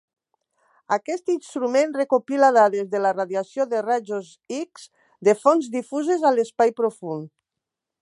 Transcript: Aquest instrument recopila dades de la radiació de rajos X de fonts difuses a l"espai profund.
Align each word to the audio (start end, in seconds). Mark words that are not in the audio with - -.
Aquest 0.95 1.29
instrument 1.33 1.93
recopila 1.97 2.49
dades 2.57 2.89
de 2.95 3.03
la 3.07 3.13
radiació 3.19 3.69
de 3.75 3.83
rajos 3.91 4.33
X 4.59 4.89
de 5.29 5.39
fonts 5.45 5.73
difuses 5.81 6.29
a 6.31 6.37
l"espai 6.37 6.79
profund. 6.83 7.35